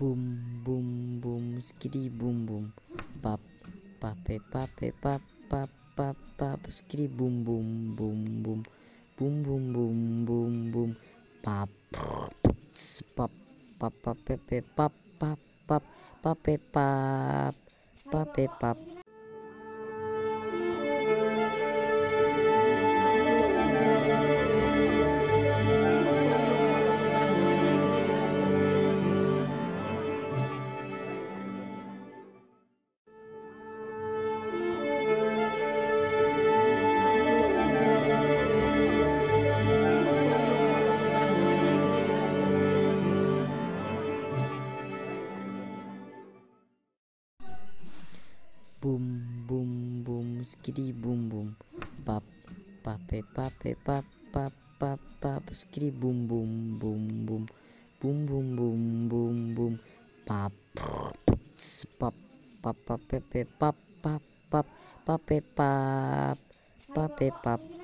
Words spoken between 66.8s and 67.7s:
Pape pap